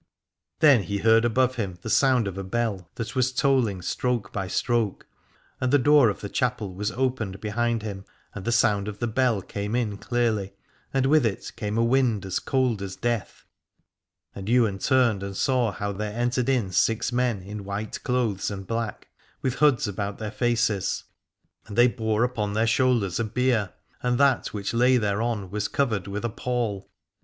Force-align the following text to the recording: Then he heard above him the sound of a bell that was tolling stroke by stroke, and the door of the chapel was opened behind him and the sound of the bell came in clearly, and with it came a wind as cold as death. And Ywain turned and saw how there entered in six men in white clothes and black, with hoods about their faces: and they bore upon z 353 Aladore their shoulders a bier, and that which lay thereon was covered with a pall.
Then 0.61 0.81
he 0.81 0.97
heard 0.97 1.25
above 1.25 1.57
him 1.57 1.77
the 1.83 1.89
sound 1.91 2.27
of 2.27 2.35
a 2.35 2.43
bell 2.43 2.89
that 2.95 3.15
was 3.15 3.31
tolling 3.31 3.83
stroke 3.83 4.33
by 4.33 4.47
stroke, 4.47 5.05
and 5.59 5.71
the 5.71 5.77
door 5.77 6.09
of 6.09 6.21
the 6.21 6.27
chapel 6.27 6.73
was 6.73 6.89
opened 6.93 7.39
behind 7.39 7.83
him 7.83 8.05
and 8.33 8.43
the 8.43 8.51
sound 8.51 8.87
of 8.87 8.97
the 8.97 9.05
bell 9.05 9.43
came 9.43 9.75
in 9.75 9.99
clearly, 9.99 10.53
and 10.91 11.05
with 11.05 11.23
it 11.23 11.51
came 11.55 11.77
a 11.77 11.83
wind 11.83 12.25
as 12.25 12.39
cold 12.39 12.81
as 12.81 12.95
death. 12.95 13.45
And 14.33 14.49
Ywain 14.49 14.79
turned 14.79 15.21
and 15.21 15.37
saw 15.37 15.71
how 15.71 15.91
there 15.91 16.17
entered 16.19 16.49
in 16.49 16.71
six 16.71 17.11
men 17.11 17.43
in 17.43 17.63
white 17.63 18.01
clothes 18.01 18.49
and 18.49 18.65
black, 18.65 19.07
with 19.43 19.53
hoods 19.57 19.87
about 19.87 20.17
their 20.17 20.31
faces: 20.31 21.03
and 21.67 21.77
they 21.77 21.85
bore 21.85 22.23
upon 22.23 22.55
z 22.55 22.55
353 22.55 22.55
Aladore 22.55 22.55
their 22.55 22.75
shoulders 23.07 23.19
a 23.19 23.23
bier, 23.23 23.73
and 24.01 24.17
that 24.19 24.47
which 24.51 24.73
lay 24.73 24.97
thereon 24.97 25.51
was 25.51 25.67
covered 25.67 26.07
with 26.07 26.25
a 26.25 26.29
pall. 26.29 26.89